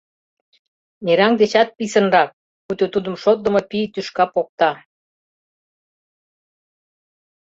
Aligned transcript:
Мераҥ 1.05 1.31
дечат 1.41 1.69
писынрак, 1.77 2.29
пуйто 2.63 2.85
тудым 2.93 3.15
шотдымо 3.23 3.61
пий 3.69 3.85
тӱшка 3.93 4.25
покта. 4.33 4.71